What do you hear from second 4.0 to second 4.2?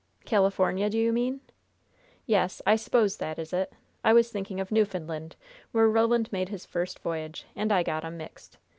I